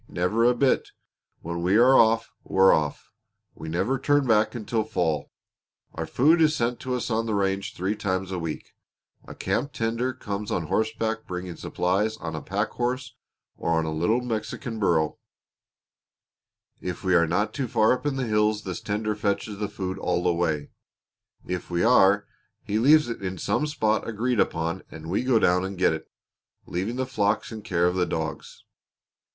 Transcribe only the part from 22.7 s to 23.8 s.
leaves it in some